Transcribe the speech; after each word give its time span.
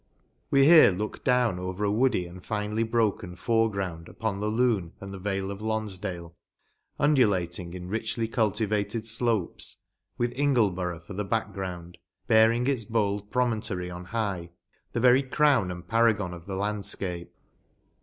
We 0.49 0.65
here 0.65 0.89
looked 0.89 1.23
down 1.23 1.59
over 1.59 1.83
a 1.83 1.91
woody 1.91 2.25
and 2.25 2.43
finely 2.43 2.81
broken 2.81 3.35
fore 3.35 3.69
ground 3.69 4.09
upon 4.09 4.39
the 4.39 4.47
Lune 4.47 4.93
and 4.99 5.13
the 5.13 5.19
vale 5.19 5.51
of 5.51 5.61
Lonfdale, 5.61 6.33
undulating 6.97 7.75
in 7.75 7.87
richly 7.87 8.27
cul 8.27 8.49
tivated 8.51 9.05
flopes, 9.07 9.77
with 10.17 10.31
Ingleborough, 10.35 11.01
for 11.01 11.13
the 11.13 11.23
back 11.23 11.53
ground, 11.53 11.99
bearing 12.25 12.65
its 12.65 12.83
bold 12.83 13.29
promontory 13.29 13.91
on 13.91 14.05
high, 14.05 14.49
the 14.91 14.99
very 14.99 15.21
crown 15.21 15.69
and 15.69 15.87
paragon 15.87 16.33
of 16.33 16.45
O 16.45 16.45
9 16.47 16.47
the 16.47 16.57
196 16.57 17.03
ENGLAND. 17.03 17.27
the 17.29 17.29
landfcape. 17.29 17.33